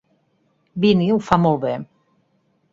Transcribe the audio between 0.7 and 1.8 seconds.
Vinnie ho fa molt bé!